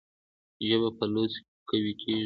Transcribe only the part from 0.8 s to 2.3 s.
په لوست قوي کېږي.